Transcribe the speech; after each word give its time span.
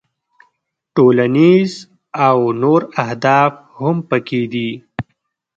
ټولنیز 0.95 1.71
او 2.27 2.37
نور 2.61 2.81
اهداف 3.03 3.51
هم 3.79 3.95
پکې 4.09 4.41
دي. 4.53 4.69